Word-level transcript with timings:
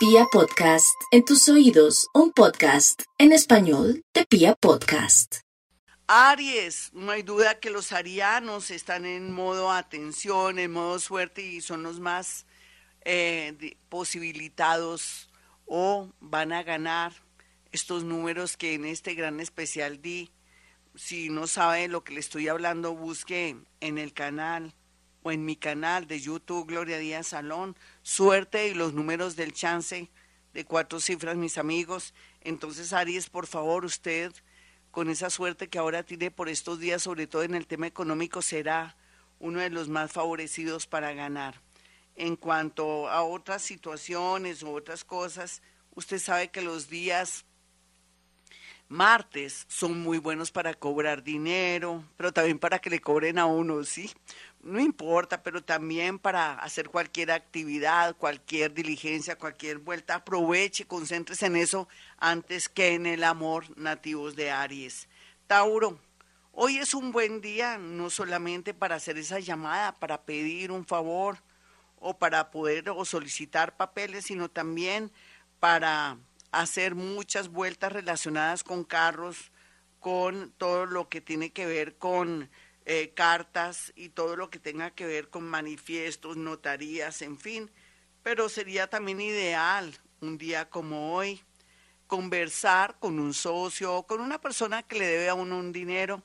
Pia 0.00 0.24
Podcast, 0.32 0.98
en 1.10 1.26
tus 1.26 1.46
oídos, 1.50 2.08
un 2.14 2.32
podcast 2.32 3.02
en 3.18 3.32
español 3.32 4.02
de 4.14 4.24
Pia 4.24 4.54
Podcast. 4.54 5.40
Aries, 6.06 6.90
no 6.94 7.12
hay 7.12 7.22
duda 7.22 7.60
que 7.60 7.68
los 7.68 7.92
arianos 7.92 8.70
están 8.70 9.04
en 9.04 9.30
modo 9.30 9.70
atención, 9.70 10.58
en 10.58 10.72
modo 10.72 10.98
suerte 11.00 11.42
y 11.42 11.60
son 11.60 11.82
los 11.82 12.00
más 12.00 12.46
eh, 13.04 13.76
posibilitados 13.90 15.30
o 15.66 16.10
van 16.18 16.52
a 16.52 16.62
ganar 16.62 17.12
estos 17.70 18.02
números 18.02 18.56
que 18.56 18.72
en 18.72 18.86
este 18.86 19.12
gran 19.12 19.38
especial 19.38 20.00
di. 20.00 20.32
Si 20.94 21.28
no 21.28 21.46
sabe 21.46 21.88
lo 21.88 22.04
que 22.04 22.14
le 22.14 22.20
estoy 22.20 22.48
hablando, 22.48 22.94
busque 22.94 23.54
en 23.80 23.98
el 23.98 24.14
canal 24.14 24.74
o 25.22 25.32
en 25.32 25.44
mi 25.44 25.56
canal 25.56 26.06
de 26.06 26.20
YouTube 26.20 26.66
Gloria 26.66 26.98
Díaz 26.98 27.28
Salón, 27.28 27.76
suerte 28.02 28.68
y 28.68 28.74
los 28.74 28.94
números 28.94 29.36
del 29.36 29.52
chance 29.52 30.10
de 30.52 30.64
cuatro 30.64 31.00
cifras, 31.00 31.36
mis 31.36 31.58
amigos. 31.58 32.14
Entonces, 32.40 32.92
Aries, 32.92 33.28
por 33.28 33.46
favor, 33.46 33.84
usted, 33.84 34.32
con 34.90 35.08
esa 35.08 35.30
suerte 35.30 35.68
que 35.68 35.78
ahora 35.78 36.02
tiene 36.02 36.30
por 36.30 36.48
estos 36.48 36.80
días, 36.80 37.02
sobre 37.02 37.26
todo 37.26 37.42
en 37.42 37.54
el 37.54 37.66
tema 37.66 37.86
económico, 37.86 38.42
será 38.42 38.96
uno 39.38 39.60
de 39.60 39.70
los 39.70 39.88
más 39.88 40.12
favorecidos 40.12 40.86
para 40.86 41.12
ganar. 41.12 41.60
En 42.16 42.36
cuanto 42.36 43.08
a 43.08 43.22
otras 43.22 43.62
situaciones 43.62 44.62
u 44.62 44.74
otras 44.74 45.04
cosas, 45.04 45.62
usted 45.94 46.18
sabe 46.18 46.50
que 46.50 46.60
los 46.60 46.88
días 46.88 47.44
martes 48.88 49.66
son 49.68 50.00
muy 50.00 50.18
buenos 50.18 50.50
para 50.50 50.74
cobrar 50.74 51.22
dinero, 51.22 52.04
pero 52.16 52.32
también 52.32 52.58
para 52.58 52.80
que 52.80 52.90
le 52.90 53.00
cobren 53.00 53.38
a 53.38 53.46
uno, 53.46 53.84
¿sí? 53.84 54.10
No 54.62 54.78
importa, 54.78 55.42
pero 55.42 55.62
también 55.64 56.18
para 56.18 56.52
hacer 56.52 56.90
cualquier 56.90 57.30
actividad, 57.30 58.14
cualquier 58.16 58.74
diligencia, 58.74 59.38
cualquier 59.38 59.78
vuelta, 59.78 60.16
aproveche, 60.16 60.84
concéntrese 60.84 61.46
en 61.46 61.56
eso 61.56 61.88
antes 62.18 62.68
que 62.68 62.94
en 62.94 63.06
el 63.06 63.24
amor 63.24 63.64
nativos 63.78 64.36
de 64.36 64.50
Aries. 64.50 65.08
Tauro, 65.46 65.98
hoy 66.52 66.76
es 66.76 66.92
un 66.92 67.10
buen 67.10 67.40
día, 67.40 67.78
no 67.78 68.10
solamente 68.10 68.74
para 68.74 68.96
hacer 68.96 69.16
esa 69.16 69.38
llamada, 69.38 69.98
para 69.98 70.24
pedir 70.24 70.72
un 70.72 70.84
favor 70.84 71.38
o 71.96 72.18
para 72.18 72.50
poder 72.50 72.90
o 72.90 73.06
solicitar 73.06 73.78
papeles, 73.78 74.26
sino 74.26 74.50
también 74.50 75.10
para 75.58 76.18
hacer 76.52 76.94
muchas 76.94 77.48
vueltas 77.48 77.92
relacionadas 77.92 78.62
con 78.62 78.84
carros, 78.84 79.52
con 80.00 80.52
todo 80.58 80.84
lo 80.84 81.08
que 81.08 81.22
tiene 81.22 81.50
que 81.50 81.64
ver 81.64 81.96
con 81.96 82.50
eh, 82.92 83.12
cartas 83.14 83.92
y 83.94 84.08
todo 84.08 84.34
lo 84.34 84.50
que 84.50 84.58
tenga 84.58 84.90
que 84.90 85.06
ver 85.06 85.30
con 85.30 85.44
manifiestos, 85.44 86.36
notarías, 86.36 87.22
en 87.22 87.38
fin. 87.38 87.70
Pero 88.24 88.48
sería 88.48 88.90
también 88.90 89.20
ideal 89.20 89.96
un 90.20 90.38
día 90.38 90.68
como 90.68 91.14
hoy 91.14 91.40
conversar 92.08 92.98
con 92.98 93.20
un 93.20 93.32
socio 93.32 93.94
o 93.94 94.08
con 94.08 94.20
una 94.20 94.40
persona 94.40 94.82
que 94.82 94.98
le 94.98 95.06
debe 95.06 95.28
a 95.28 95.34
uno 95.34 95.56
un 95.56 95.70
dinero 95.70 96.24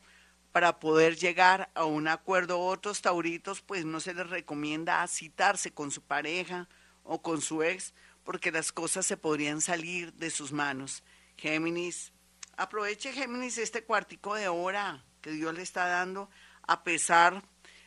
para 0.52 0.80
poder 0.80 1.17
llegar 1.17 1.69
a 1.75 1.86
un 1.86 2.08
acuerdo. 2.08 2.59
Otros 2.59 2.99
tauritos, 2.99 3.61
pues 3.61 3.86
no 3.86 3.99
se 3.99 4.16
les 4.16 4.27
recomienda 4.27 5.08
citarse 5.08 5.71
con 5.71 5.91
su 5.91 6.02
pareja 6.02 6.67
o 7.03 7.21
con 7.21 7.41
su 7.41 7.61
ex, 7.61 7.93
porque 8.23 8.52
las 8.52 8.71
cosas 8.71 9.05
se 9.05 9.17
podrían 9.17 9.61
salir 9.61 10.13
de 10.13 10.31
sus 10.31 10.52
manos. 10.52 11.03
Géminis, 11.38 12.11
aproveche 12.58 13.13
Géminis 13.13 13.59
este 13.59 13.83
cuartico 13.83 14.33
de 14.33 14.47
hora 14.47 15.05
que 15.21 15.30
Dios 15.30 15.53
le 15.53 15.61
está 15.61 15.86
dando 15.86 16.27
a 16.67 16.83
pesar 16.83 17.44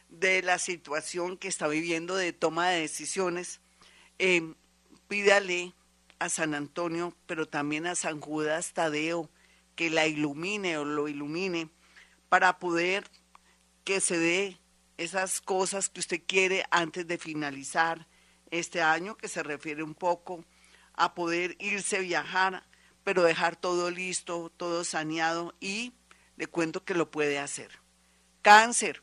de 0.08 0.42
la 0.42 0.58
situación 0.58 1.36
que 1.36 1.48
está 1.48 1.68
viviendo 1.68 2.16
de 2.16 2.32
toma 2.32 2.70
de 2.70 2.80
decisiones. 2.80 3.60
Eh, 4.18 4.54
pídale 5.06 5.74
a 6.18 6.28
San 6.28 6.54
Antonio, 6.54 7.14
pero 7.26 7.46
también 7.46 7.86
a 7.86 7.94
San 7.94 8.20
Judas 8.20 8.72
Tadeo, 8.72 9.30
que 9.74 9.90
la 9.90 10.06
ilumine 10.06 10.78
o 10.78 10.84
lo 10.84 11.08
ilumine 11.08 11.68
para 12.28 12.58
poder 12.58 13.04
que 13.84 14.00
se 14.00 14.18
dé 14.18 14.58
esas 14.96 15.40
cosas 15.40 15.88
que 15.88 16.00
usted 16.00 16.22
quiere 16.26 16.64
antes 16.70 17.06
de 17.06 17.18
finalizar 17.18 18.08
este 18.50 18.82
año, 18.82 19.16
que 19.16 19.28
se 19.28 19.42
refiere 19.42 19.82
un 19.82 19.94
poco 19.94 20.44
a 20.94 21.14
poder 21.14 21.56
irse 21.60 21.98
a 21.98 22.00
viajar, 22.00 22.64
pero 23.04 23.22
dejar 23.22 23.54
todo 23.54 23.90
listo, 23.90 24.50
todo 24.56 24.82
saneado 24.82 25.54
y 25.60 25.92
le 26.36 26.48
cuento 26.48 26.84
que 26.84 26.94
lo 26.94 27.10
puede 27.10 27.38
hacer. 27.38 27.70
Cáncer. 28.48 29.02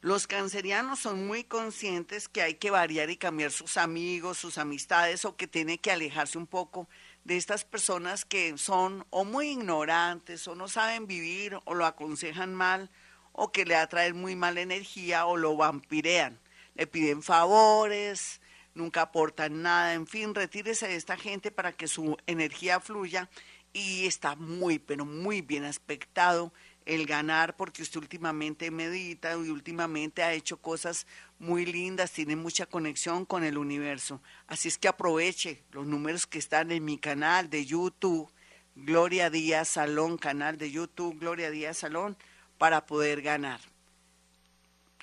Los 0.00 0.26
cancerianos 0.26 0.98
son 0.98 1.26
muy 1.26 1.44
conscientes 1.44 2.26
que 2.26 2.40
hay 2.40 2.54
que 2.54 2.70
variar 2.70 3.10
y 3.10 3.18
cambiar 3.18 3.50
sus 3.50 3.76
amigos, 3.76 4.38
sus 4.38 4.56
amistades 4.56 5.26
o 5.26 5.36
que 5.36 5.46
tiene 5.46 5.76
que 5.76 5.92
alejarse 5.92 6.38
un 6.38 6.46
poco 6.46 6.88
de 7.24 7.36
estas 7.36 7.66
personas 7.66 8.24
que 8.24 8.56
son 8.56 9.04
o 9.10 9.26
muy 9.26 9.50
ignorantes 9.50 10.48
o 10.48 10.54
no 10.54 10.68
saben 10.68 11.06
vivir 11.06 11.58
o 11.66 11.74
lo 11.74 11.84
aconsejan 11.84 12.54
mal 12.54 12.90
o 13.32 13.52
que 13.52 13.66
le 13.66 13.76
atraen 13.76 14.18
muy 14.18 14.34
mala 14.36 14.62
energía 14.62 15.26
o 15.26 15.36
lo 15.36 15.54
vampirean 15.58 16.40
le 16.76 16.86
piden 16.86 17.22
favores, 17.22 18.40
nunca 18.72 19.02
aportan 19.02 19.60
nada, 19.60 19.92
en 19.92 20.06
fin, 20.06 20.34
retírese 20.34 20.88
de 20.88 20.96
esta 20.96 21.18
gente 21.18 21.50
para 21.50 21.72
que 21.72 21.88
su 21.88 22.16
energía 22.26 22.80
fluya 22.80 23.28
y 23.74 24.06
está 24.06 24.34
muy, 24.34 24.78
pero 24.78 25.04
muy 25.04 25.42
bien 25.42 25.64
aspectado 25.64 26.54
el 26.88 27.04
ganar 27.04 27.54
porque 27.54 27.82
usted 27.82 28.00
últimamente 28.00 28.70
medita 28.70 29.32
y 29.32 29.50
últimamente 29.50 30.22
ha 30.22 30.32
hecho 30.32 30.56
cosas 30.56 31.06
muy 31.38 31.66
lindas, 31.66 32.12
tiene 32.12 32.34
mucha 32.34 32.64
conexión 32.64 33.26
con 33.26 33.44
el 33.44 33.58
universo. 33.58 34.22
Así 34.46 34.68
es 34.68 34.78
que 34.78 34.88
aproveche 34.88 35.62
los 35.72 35.86
números 35.86 36.26
que 36.26 36.38
están 36.38 36.72
en 36.72 36.86
mi 36.86 36.96
canal 36.96 37.50
de 37.50 37.66
YouTube, 37.66 38.32
Gloria 38.74 39.28
Díaz 39.28 39.68
Salón, 39.68 40.16
canal 40.16 40.56
de 40.56 40.70
YouTube, 40.70 41.18
Gloria 41.18 41.50
Díaz 41.50 41.76
Salón, 41.76 42.16
para 42.56 42.86
poder 42.86 43.20
ganar. 43.20 43.60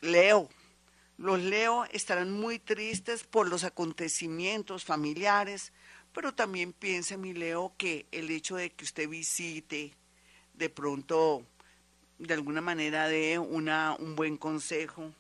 Leo, 0.02 0.50
los 1.18 1.40
Leo 1.40 1.86
estarán 1.92 2.32
muy 2.32 2.58
tristes 2.58 3.24
por 3.24 3.48
los 3.48 3.64
acontecimientos 3.64 4.86
familiares, 4.86 5.72
pero 6.14 6.34
también 6.34 6.74
piense, 6.74 7.16
mi 7.16 7.34
Leo, 7.34 7.74
que 7.78 8.08
el 8.12 8.32
hecho 8.32 8.56
de 8.56 8.72
que 8.72 8.86
usted 8.86 9.08
visite, 9.08 9.94
de 10.56 10.70
pronto, 10.72 11.46
de 12.18 12.34
alguna 12.34 12.62
manera, 12.62 13.08
dé 13.08 13.40
una, 13.40 13.96
un 14.00 14.16
buen 14.16 14.38
consejo 14.38 15.14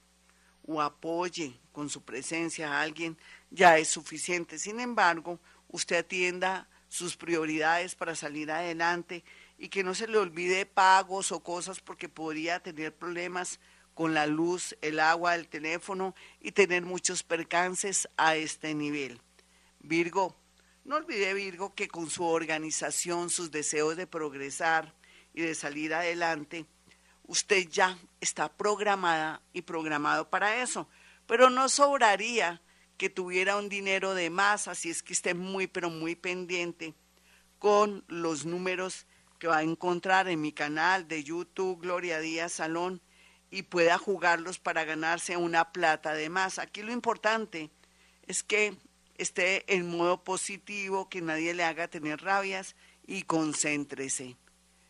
o 0.67 0.81
apoye 0.81 1.59
con 1.71 1.89
su 1.89 2.01
presencia 2.01 2.71
a 2.71 2.81
alguien, 2.81 3.17
ya 3.51 3.77
es 3.77 3.89
suficiente. 3.89 4.57
Sin 4.57 4.79
embargo, 4.79 5.39
usted 5.69 5.97
atienda 5.97 6.67
sus 6.87 7.17
prioridades 7.17 7.95
para 7.95 8.15
salir 8.15 8.51
adelante 8.51 9.23
y 9.57 9.69
que 9.69 9.83
no 9.83 9.93
se 9.93 10.07
le 10.07 10.17
olvide 10.17 10.65
pagos 10.65 11.31
o 11.31 11.41
cosas 11.41 11.79
porque 11.81 12.09
podría 12.09 12.59
tener 12.59 12.95
problemas 12.95 13.59
con 13.93 14.13
la 14.13 14.27
luz, 14.27 14.75
el 14.81 14.99
agua, 14.99 15.35
el 15.35 15.47
teléfono 15.47 16.15
y 16.41 16.51
tener 16.51 16.83
muchos 16.83 17.23
percances 17.23 18.09
a 18.17 18.35
este 18.35 18.73
nivel. 18.73 19.21
Virgo, 19.79 20.35
no 20.83 20.97
olvide 20.97 21.33
Virgo 21.33 21.73
que 21.73 21.87
con 21.87 22.09
su 22.09 22.23
organización, 22.25 23.29
sus 23.29 23.51
deseos 23.51 23.95
de 23.95 24.07
progresar 24.07 24.93
y 25.33 25.41
de 25.41 25.55
salir 25.55 25.93
adelante, 25.93 26.65
usted 27.27 27.67
ya 27.69 27.97
está 28.21 28.49
programada 28.55 29.41
y 29.53 29.61
programado 29.61 30.29
para 30.29 30.61
eso, 30.61 30.87
pero 31.27 31.49
no 31.49 31.69
sobraría 31.69 32.61
que 32.97 33.09
tuviera 33.09 33.57
un 33.57 33.69
dinero 33.69 34.13
de 34.13 34.29
más, 34.29 34.67
así 34.67 34.89
es 34.89 35.03
que 35.03 35.13
esté 35.13 35.33
muy, 35.33 35.67
pero 35.67 35.89
muy 35.89 36.15
pendiente 36.15 36.93
con 37.59 38.03
los 38.07 38.45
números 38.45 39.05
que 39.39 39.47
va 39.47 39.57
a 39.57 39.63
encontrar 39.63 40.27
en 40.27 40.41
mi 40.41 40.51
canal 40.51 41.07
de 41.07 41.23
YouTube 41.23 41.81
Gloria 41.81 42.19
Díaz 42.19 42.53
Salón 42.53 43.01
y 43.51 43.63
pueda 43.63 43.97
jugarlos 43.97 44.59
para 44.59 44.85
ganarse 44.85 45.37
una 45.37 45.71
plata 45.71 46.13
de 46.13 46.29
más. 46.29 46.59
Aquí 46.59 46.83
lo 46.83 46.91
importante 46.91 47.69
es 48.27 48.43
que 48.43 48.77
esté 49.17 49.63
en 49.73 49.89
modo 49.89 50.23
positivo, 50.23 51.09
que 51.09 51.21
nadie 51.21 51.53
le 51.53 51.63
haga 51.63 51.87
tener 51.87 52.21
rabias 52.21 52.75
y 53.05 53.23
concéntrese. 53.23 54.37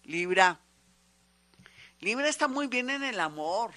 Libra. 0.04 0.65
Libra 2.02 2.28
está 2.28 2.48
muy 2.48 2.68
bien 2.68 2.90
en 2.90 3.04
el 3.04 3.20
amor 3.20 3.72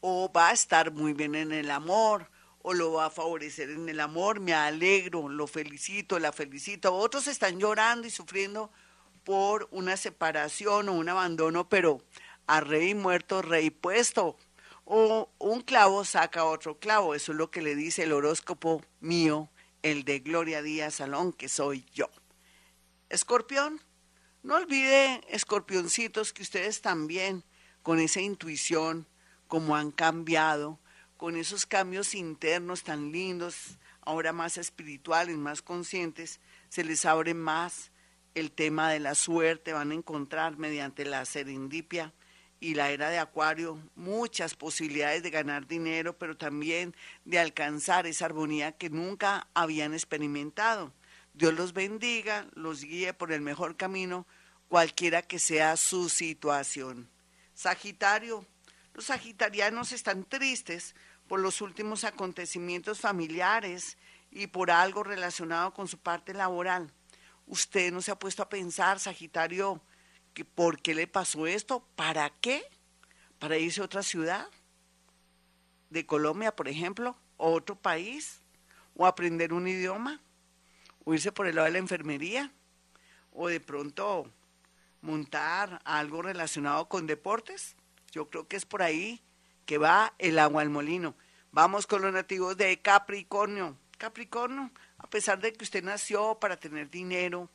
o 0.00 0.30
va 0.30 0.50
a 0.50 0.52
estar 0.52 0.92
muy 0.92 1.14
bien 1.14 1.34
en 1.34 1.52
el 1.52 1.70
amor 1.70 2.30
o 2.62 2.74
lo 2.74 2.92
va 2.92 3.06
a 3.06 3.10
favorecer 3.10 3.70
en 3.70 3.88
el 3.88 4.00
amor. 4.00 4.40
Me 4.40 4.54
alegro, 4.54 5.28
lo 5.28 5.46
felicito, 5.46 6.18
la 6.18 6.32
felicito. 6.32 6.94
Otros 6.94 7.26
están 7.26 7.58
llorando 7.58 8.06
y 8.06 8.10
sufriendo 8.10 8.70
por 9.24 9.68
una 9.70 9.96
separación 9.96 10.88
o 10.88 10.92
un 10.92 11.08
abandono, 11.08 11.68
pero 11.68 12.02
a 12.46 12.60
rey 12.60 12.94
muerto, 12.94 13.42
rey 13.42 13.70
puesto. 13.70 14.36
O 14.84 15.30
un 15.38 15.62
clavo 15.62 16.04
saca 16.04 16.44
otro 16.44 16.78
clavo. 16.78 17.14
Eso 17.14 17.32
es 17.32 17.38
lo 17.38 17.50
que 17.50 17.62
le 17.62 17.74
dice 17.74 18.02
el 18.02 18.12
horóscopo 18.12 18.82
mío, 19.00 19.48
el 19.82 20.04
de 20.04 20.18
Gloria 20.18 20.62
Díaz 20.62 20.96
Salón, 20.96 21.32
que 21.32 21.48
soy 21.48 21.86
yo. 21.92 22.10
Escorpión, 23.08 23.80
no 24.42 24.56
olvide, 24.56 25.20
escorpioncitos, 25.28 26.32
que 26.32 26.42
ustedes 26.42 26.80
también, 26.80 27.44
con 27.82 27.98
esa 27.98 28.20
intuición, 28.20 29.06
como 29.48 29.76
han 29.76 29.90
cambiado, 29.90 30.78
con 31.16 31.36
esos 31.36 31.66
cambios 31.66 32.14
internos 32.14 32.82
tan 32.82 33.12
lindos, 33.12 33.78
ahora 34.00 34.32
más 34.32 34.56
espirituales, 34.56 35.36
más 35.36 35.62
conscientes, 35.62 36.40
se 36.68 36.84
les 36.84 37.04
abre 37.04 37.34
más 37.34 37.92
el 38.34 38.50
tema 38.50 38.90
de 38.90 39.00
la 39.00 39.14
suerte, 39.14 39.72
van 39.72 39.90
a 39.90 39.94
encontrar 39.94 40.56
mediante 40.56 41.04
la 41.04 41.24
serendipia 41.24 42.12
y 42.60 42.74
la 42.74 42.90
era 42.90 43.10
de 43.10 43.18
Acuario 43.18 43.78
muchas 43.96 44.54
posibilidades 44.54 45.22
de 45.22 45.30
ganar 45.30 45.66
dinero, 45.66 46.16
pero 46.16 46.36
también 46.36 46.94
de 47.24 47.38
alcanzar 47.38 48.06
esa 48.06 48.26
armonía 48.26 48.72
que 48.72 48.88
nunca 48.88 49.48
habían 49.52 49.94
experimentado. 49.94 50.92
Dios 51.34 51.54
los 51.54 51.72
bendiga, 51.72 52.46
los 52.54 52.84
guíe 52.84 53.14
por 53.14 53.32
el 53.32 53.40
mejor 53.40 53.76
camino, 53.76 54.26
cualquiera 54.68 55.22
que 55.22 55.38
sea 55.38 55.76
su 55.76 56.08
situación. 56.08 57.08
Sagitario, 57.54 58.46
los 58.94 59.06
sagitarianos 59.06 59.92
están 59.92 60.24
tristes 60.24 60.94
por 61.28 61.40
los 61.40 61.60
últimos 61.60 62.04
acontecimientos 62.04 63.00
familiares 63.00 63.96
y 64.30 64.48
por 64.48 64.70
algo 64.70 65.02
relacionado 65.02 65.72
con 65.72 65.88
su 65.88 65.98
parte 65.98 66.34
laboral. 66.34 66.92
Usted 67.46 67.92
no 67.92 68.02
se 68.02 68.10
ha 68.10 68.18
puesto 68.18 68.42
a 68.42 68.48
pensar, 68.48 68.98
Sagitario, 69.00 69.80
que 70.34 70.44
por 70.44 70.80
qué 70.80 70.94
le 70.94 71.06
pasó 71.06 71.46
esto, 71.46 71.86
para 71.96 72.30
qué, 72.40 72.64
para 73.38 73.58
irse 73.58 73.80
a 73.80 73.84
otra 73.84 74.02
ciudad, 74.02 74.48
de 75.90 76.06
Colombia, 76.06 76.56
por 76.56 76.68
ejemplo, 76.68 77.16
o 77.36 77.52
otro 77.52 77.76
país, 77.76 78.40
o 78.94 79.06
aprender 79.06 79.52
un 79.52 79.68
idioma, 79.68 80.20
o 81.04 81.12
irse 81.12 81.32
por 81.32 81.46
el 81.46 81.56
lado 81.56 81.66
de 81.66 81.72
la 81.72 81.78
enfermería, 81.78 82.52
o 83.30 83.48
de 83.48 83.60
pronto 83.60 84.30
montar 85.02 85.80
algo 85.84 86.22
relacionado 86.22 86.88
con 86.88 87.06
deportes. 87.06 87.76
Yo 88.10 88.30
creo 88.30 88.48
que 88.48 88.56
es 88.56 88.64
por 88.64 88.82
ahí 88.82 89.22
que 89.66 89.78
va 89.78 90.14
el 90.18 90.38
agua 90.38 90.62
al 90.62 90.70
molino. 90.70 91.14
Vamos 91.50 91.86
con 91.86 92.02
los 92.02 92.12
nativos 92.12 92.56
de 92.56 92.80
Capricornio. 92.80 93.76
Capricornio, 93.98 94.70
a 94.98 95.06
pesar 95.08 95.40
de 95.40 95.52
que 95.52 95.64
usted 95.64 95.84
nació 95.84 96.38
para 96.40 96.56
tener 96.56 96.90
dinero 96.90 97.50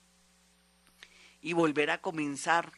y 1.42 1.54
volver 1.54 1.90
a 1.90 2.02
comenzar 2.02 2.72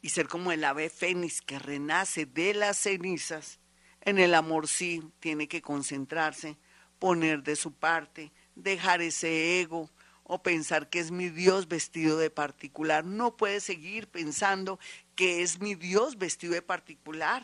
y 0.00 0.10
ser 0.10 0.28
como 0.28 0.52
el 0.52 0.64
ave 0.64 0.90
fénix 0.90 1.40
que 1.40 1.58
renace 1.58 2.26
de 2.26 2.54
las 2.54 2.76
cenizas, 2.78 3.60
en 4.02 4.18
el 4.18 4.34
amor 4.34 4.68
sí 4.68 5.02
tiene 5.20 5.48
que 5.48 5.62
concentrarse, 5.62 6.58
poner 6.98 7.42
de 7.42 7.56
su 7.56 7.72
parte, 7.72 8.32
dejar 8.54 9.00
ese 9.00 9.60
ego, 9.60 9.90
o 10.24 10.42
pensar 10.42 10.88
que 10.88 11.00
es 11.00 11.10
mi 11.10 11.28
Dios 11.28 11.68
vestido 11.68 12.18
de 12.18 12.30
particular. 12.30 13.04
No 13.04 13.36
puede 13.36 13.60
seguir 13.60 14.08
pensando 14.08 14.78
que 15.14 15.42
es 15.42 15.60
mi 15.60 15.74
Dios 15.74 16.18
vestido 16.18 16.54
de 16.54 16.62
particular, 16.62 17.42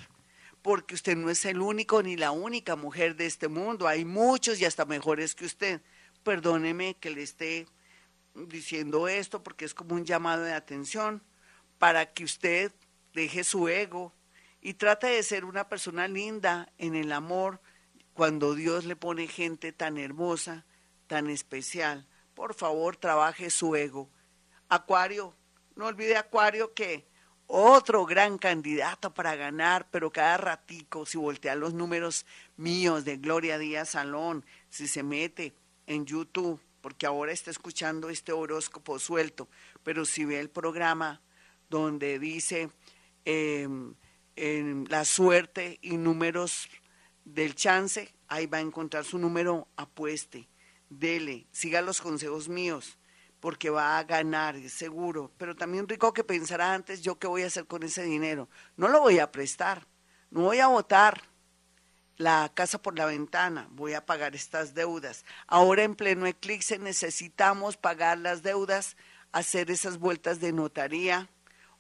porque 0.63 0.95
usted 0.95 1.17
no 1.17 1.31
es 1.31 1.45
el 1.45 1.61
único 1.61 2.03
ni 2.03 2.17
la 2.17 2.31
única 2.31 2.77
mujer 2.77 3.17
de 3.17 3.27
este 3.27 3.49
mundo. 3.49 3.89
Hay 3.89 4.05
muchos 4.05 4.61
y 4.61 4.65
hasta 4.65 4.85
mejores 4.85 5.35
que 5.35 5.47
usted. 5.47 5.83
Perdóneme 6.23 6.95
que 6.95 7.11
le 7.11 7.23
esté 7.23 7.67
diciendo 8.35 9.09
esto 9.09 9.43
porque 9.43 9.65
es 9.65 9.75
como 9.75 9.95
un 9.95 10.05
llamado 10.05 10.45
de 10.45 10.53
atención 10.53 11.23
para 11.79 12.13
que 12.13 12.25
usted 12.25 12.73
deje 13.13 13.45
su 13.45 13.69
ego 13.69 14.13
y 14.61 14.75
trate 14.75 15.09
de 15.09 15.23
ser 15.23 15.45
una 15.45 15.69
persona 15.69 16.09
linda 16.09 16.73
en 16.79 16.95
el 16.95 17.13
amor 17.13 17.61
cuando 18.15 18.55
Dios 18.55 18.85
le 18.85 18.97
pone 18.97 19.29
gente 19.29 19.73
tan 19.73 19.97
hermosa, 19.97 20.67
tan 21.07 21.31
especial 21.31 22.08
por 22.39 22.55
favor 22.55 22.97
trabaje 22.97 23.51
su 23.51 23.75
ego. 23.75 24.09
Acuario, 24.69 25.35
no 25.75 25.87
olvide 25.87 26.17
Acuario 26.17 26.73
que 26.73 27.09
otro 27.49 28.07
gran 28.07 28.39
candidato 28.39 29.13
para 29.13 29.35
ganar, 29.35 29.89
pero 29.91 30.13
cada 30.13 30.37
ratico, 30.37 31.05
si 31.05 31.19
voltea 31.19 31.57
los 31.57 31.75
números 31.75 32.25
míos 32.57 33.05
de 33.05 33.17
Gloria 33.17 33.59
Díaz 33.59 33.89
Salón, 33.89 34.47
si 34.71 34.87
se 34.87 35.03
mete 35.03 35.53
en 35.89 36.07
YouTube, 36.07 36.61
porque 36.81 37.07
ahora 37.07 37.33
está 37.33 37.51
escuchando 37.51 38.09
este 38.09 38.31
horóscopo 38.31 39.01
suelto, 39.01 39.49
pero 39.83 40.05
si 40.05 40.25
ve 40.25 40.39
el 40.39 40.49
programa 40.49 41.21
donde 41.69 42.21
dice 42.21 42.71
em, 43.25 43.95
la 44.37 45.05
suerte 45.05 45.81
y 45.83 45.97
números 45.97 46.69
del 47.25 47.57
chance, 47.57 48.15
ahí 48.29 48.47
va 48.47 48.59
a 48.59 48.61
encontrar 48.61 49.05
su 49.05 49.19
número, 49.19 49.67
apueste 49.75 50.49
dele, 50.89 51.47
siga 51.53 51.83
los 51.83 52.01
consejos 52.01 52.49
míos, 52.49 52.99
porque 53.41 53.71
va 53.71 53.99
a 53.99 54.05
ganar, 54.05 54.57
seguro. 54.69 55.31
Pero 55.39 55.57
también 55.57 55.89
rico 55.89 56.13
que 56.13 56.25
pensará 56.25 56.75
antes, 56.75 57.03
yo 57.03 57.19
qué 57.19 57.27
voy 57.27 57.43
a 57.43 57.47
hacer 57.47 57.67
con 57.67 57.83
ese 57.83 58.03
dinero. 58.03 58.49
No 58.77 58.89
lo 58.89 59.01
voy 59.01 59.19
a 59.19 59.31
prestar, 59.31 59.87
no 60.31 60.43
voy 60.43 60.59
a 60.61 60.69
votar 60.69 61.23
la 62.17 62.51
casa 62.53 62.83
por 62.83 62.99
la 62.99 63.07
ventana, 63.07 63.69
voy 63.71 63.95
a 63.95 64.05
pagar 64.05 64.35
estas 64.35 64.75
deudas. 64.75 65.25
Ahora 65.47 65.85
en 65.85 65.95
pleno 65.95 66.27
eclipse 66.27 66.79
necesitamos 66.79 67.77
pagar 67.77 68.19
las 68.19 68.43
deudas, 68.43 68.97
hacer 69.33 69.71
esas 69.71 69.99
vueltas 69.99 70.41
de 70.41 70.53
notaría. 70.53 71.29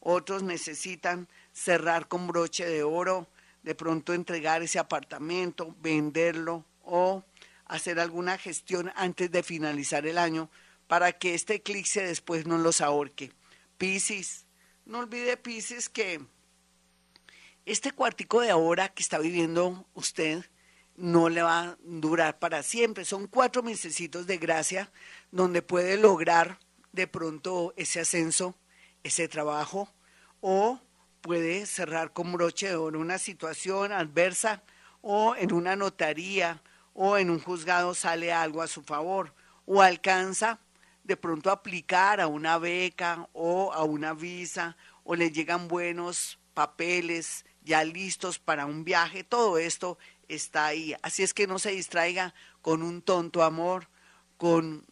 Otros 0.00 0.44
necesitan 0.44 1.28
cerrar 1.52 2.06
con 2.06 2.28
broche 2.28 2.64
de 2.64 2.84
oro, 2.84 3.26
de 3.64 3.74
pronto 3.74 4.14
entregar 4.14 4.62
ese 4.62 4.78
apartamento, 4.78 5.74
venderlo 5.80 6.64
o 6.84 7.24
hacer 7.68 8.00
alguna 8.00 8.38
gestión 8.38 8.90
antes 8.96 9.30
de 9.30 9.42
finalizar 9.42 10.06
el 10.06 10.18
año 10.18 10.50
para 10.86 11.12
que 11.12 11.34
este 11.34 11.56
eclipse 11.56 12.02
después 12.02 12.46
no 12.46 12.58
los 12.58 12.80
ahorque. 12.80 13.30
Piscis, 13.76 14.46
no 14.86 15.00
olvide 15.00 15.36
Piscis 15.36 15.88
que 15.88 16.20
este 17.66 17.92
cuartico 17.92 18.40
de 18.40 18.50
ahora 18.50 18.88
que 18.88 19.02
está 19.02 19.18
viviendo 19.18 19.86
usted 19.94 20.44
no 20.96 21.28
le 21.28 21.42
va 21.42 21.60
a 21.60 21.76
durar 21.82 22.38
para 22.38 22.62
siempre. 22.62 23.04
Son 23.04 23.26
cuatro 23.26 23.62
mesecitos 23.62 24.26
de 24.26 24.38
gracia 24.38 24.90
donde 25.30 25.62
puede 25.62 25.96
lograr 25.98 26.58
de 26.92 27.06
pronto 27.06 27.74
ese 27.76 28.00
ascenso, 28.00 28.56
ese 29.04 29.28
trabajo, 29.28 29.88
o 30.40 30.80
puede 31.20 31.66
cerrar 31.66 32.12
con 32.12 32.32
broche 32.32 32.68
de 32.68 32.76
oro 32.76 32.98
una 32.98 33.18
situación 33.18 33.92
adversa 33.92 34.62
o 35.02 35.36
en 35.36 35.52
una 35.52 35.76
notaría 35.76 36.62
o 37.00 37.16
en 37.16 37.30
un 37.30 37.38
juzgado 37.38 37.94
sale 37.94 38.32
algo 38.32 38.60
a 38.60 38.66
su 38.66 38.82
favor 38.82 39.32
o 39.66 39.82
alcanza 39.82 40.58
de 41.04 41.16
pronto 41.16 41.52
aplicar 41.52 42.20
a 42.20 42.26
una 42.26 42.58
beca 42.58 43.28
o 43.32 43.72
a 43.72 43.84
una 43.84 44.14
visa 44.14 44.76
o 45.04 45.14
le 45.14 45.30
llegan 45.30 45.68
buenos 45.68 46.40
papeles 46.54 47.44
ya 47.62 47.84
listos 47.84 48.40
para 48.40 48.66
un 48.66 48.82
viaje, 48.82 49.22
todo 49.22 49.58
esto 49.58 49.96
está 50.26 50.66
ahí. 50.66 50.96
Así 51.02 51.22
es 51.22 51.34
que 51.34 51.46
no 51.46 51.60
se 51.60 51.70
distraiga 51.70 52.34
con 52.62 52.82
un 52.82 53.00
tonto 53.00 53.44
amor, 53.44 53.88
con, 54.36 54.84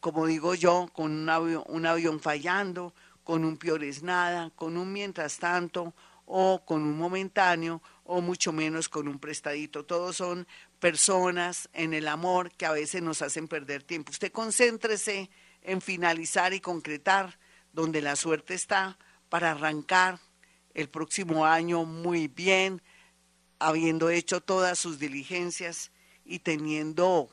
como 0.00 0.24
digo 0.24 0.54
yo, 0.54 0.88
con 0.94 1.12
un 1.12 1.28
avión, 1.28 1.64
un 1.66 1.84
avión 1.84 2.20
fallando, 2.20 2.94
con 3.22 3.44
un 3.44 3.58
piores 3.58 4.02
nada, 4.02 4.50
con 4.56 4.78
un 4.78 4.94
mientras 4.94 5.36
tanto 5.36 5.92
o 6.24 6.64
con 6.64 6.82
un 6.82 6.96
momentáneo 6.96 7.82
o 8.04 8.20
mucho 8.20 8.52
menos 8.52 8.88
con 8.88 9.08
un 9.08 9.18
prestadito. 9.18 9.84
Todos 9.84 10.16
son 10.16 10.46
personas 10.80 11.68
en 11.72 11.94
el 11.94 12.08
amor 12.08 12.50
que 12.50 12.66
a 12.66 12.72
veces 12.72 13.02
nos 13.02 13.22
hacen 13.22 13.46
perder 13.46 13.82
tiempo. 13.82 14.10
Usted 14.10 14.32
concéntrese 14.32 15.30
en 15.62 15.80
finalizar 15.80 16.52
y 16.52 16.60
concretar 16.60 17.38
donde 17.72 18.00
la 18.00 18.16
suerte 18.16 18.54
está 18.54 18.98
para 19.28 19.52
arrancar 19.52 20.18
el 20.74 20.88
próximo 20.88 21.46
año 21.46 21.84
muy 21.84 22.28
bien, 22.28 22.82
habiendo 23.58 24.10
hecho 24.10 24.40
todas 24.40 24.78
sus 24.78 24.98
diligencias 24.98 25.92
y 26.24 26.40
teniendo 26.40 27.30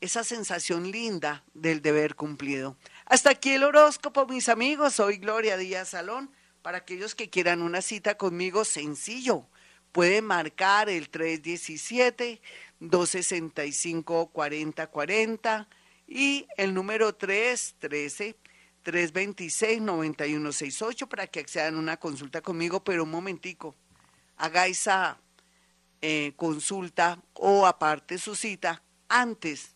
esa 0.00 0.24
sensación 0.24 0.90
linda 0.90 1.44
del 1.54 1.82
deber 1.82 2.14
cumplido. 2.14 2.76
Hasta 3.06 3.30
aquí 3.30 3.50
el 3.50 3.64
horóscopo, 3.64 4.26
mis 4.26 4.48
amigos. 4.48 4.94
Soy 4.94 5.18
Gloria 5.18 5.56
Díaz 5.56 5.90
Salón. 5.90 6.30
Para 6.62 6.78
aquellos 6.78 7.14
que 7.14 7.30
quieran 7.30 7.62
una 7.62 7.82
cita 7.82 8.16
conmigo, 8.16 8.64
sencillo. 8.64 9.46
Puede 9.92 10.20
marcar 10.22 10.88
el 10.88 11.08
317 11.08 12.40
265 12.80 14.28
4040 14.28 15.68
y 16.06 16.46
el 16.56 16.74
número 16.74 17.14
313 17.14 18.36
326 18.82 19.82
9168 19.82 21.08
para 21.08 21.26
que 21.26 21.40
accedan 21.40 21.74
a 21.74 21.78
una 21.78 21.96
consulta 21.98 22.40
conmigo, 22.40 22.82
pero 22.82 23.04
un 23.04 23.10
momentico, 23.10 23.76
haga 24.36 24.66
esa 24.66 25.20
eh, 26.00 26.32
consulta 26.36 27.22
o 27.34 27.66
aparte 27.66 28.18
su 28.18 28.34
cita 28.34 28.82
antes 29.08 29.74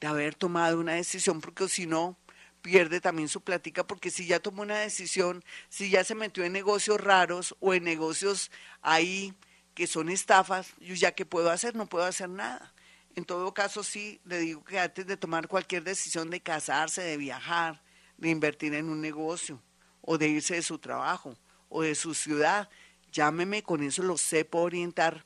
de 0.00 0.06
haber 0.06 0.34
tomado 0.34 0.80
una 0.80 0.94
decisión, 0.94 1.40
porque 1.40 1.68
si 1.68 1.86
no, 1.86 2.16
pierde 2.62 3.00
también 3.00 3.28
su 3.28 3.40
plática, 3.40 3.86
porque 3.86 4.10
si 4.10 4.26
ya 4.26 4.40
tomó 4.40 4.62
una 4.62 4.78
decisión, 4.78 5.44
si 5.68 5.90
ya 5.90 6.04
se 6.04 6.14
metió 6.14 6.44
en 6.44 6.52
negocios 6.52 7.00
raros 7.00 7.56
o 7.60 7.74
en 7.74 7.84
negocios 7.84 8.50
ahí 8.80 9.34
que 9.78 9.86
son 9.86 10.08
estafas, 10.08 10.74
yo 10.80 10.96
ya 10.96 11.12
que 11.12 11.24
puedo 11.24 11.52
hacer, 11.52 11.76
no 11.76 11.86
puedo 11.86 12.04
hacer 12.04 12.28
nada. 12.28 12.74
En 13.14 13.24
todo 13.24 13.54
caso, 13.54 13.84
sí, 13.84 14.20
le 14.24 14.40
digo 14.40 14.64
que 14.64 14.80
antes 14.80 15.06
de 15.06 15.16
tomar 15.16 15.46
cualquier 15.46 15.84
decisión 15.84 16.30
de 16.30 16.40
casarse, 16.40 17.00
de 17.00 17.16
viajar, 17.16 17.80
de 18.16 18.28
invertir 18.28 18.74
en 18.74 18.88
un 18.88 19.00
negocio, 19.00 19.62
o 20.00 20.18
de 20.18 20.26
irse 20.26 20.56
de 20.56 20.62
su 20.62 20.80
trabajo, 20.80 21.36
o 21.68 21.82
de 21.82 21.94
su 21.94 22.14
ciudad, 22.14 22.68
llámeme, 23.12 23.62
con 23.62 23.84
eso 23.84 24.02
lo 24.02 24.18
sepo 24.18 24.62
orientar, 24.62 25.24